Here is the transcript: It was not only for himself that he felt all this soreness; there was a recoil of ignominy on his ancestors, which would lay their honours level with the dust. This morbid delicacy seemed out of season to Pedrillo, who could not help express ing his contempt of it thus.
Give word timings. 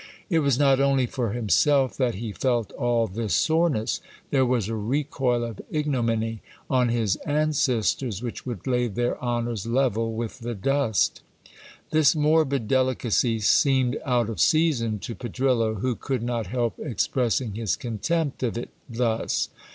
It 0.31 0.39
was 0.39 0.57
not 0.57 0.79
only 0.79 1.05
for 1.05 1.31
himself 1.31 1.95
that 1.97 2.15
he 2.15 2.31
felt 2.31 2.71
all 2.71 3.05
this 3.05 3.35
soreness; 3.35 4.01
there 4.31 4.47
was 4.47 4.67
a 4.67 4.75
recoil 4.75 5.43
of 5.43 5.61
ignominy 5.69 6.41
on 6.71 6.89
his 6.89 7.17
ancestors, 7.17 8.23
which 8.23 8.43
would 8.43 8.65
lay 8.65 8.87
their 8.87 9.21
honours 9.21 9.67
level 9.67 10.15
with 10.15 10.39
the 10.39 10.55
dust. 10.55 11.21
This 11.91 12.15
morbid 12.15 12.67
delicacy 12.67 13.41
seemed 13.41 13.95
out 14.03 14.27
of 14.27 14.41
season 14.41 14.97
to 14.97 15.13
Pedrillo, 15.13 15.75
who 15.75 15.95
could 15.95 16.23
not 16.23 16.47
help 16.47 16.79
express 16.79 17.39
ing 17.39 17.53
his 17.53 17.75
contempt 17.75 18.41
of 18.41 18.57
it 18.57 18.69
thus. 18.89 19.49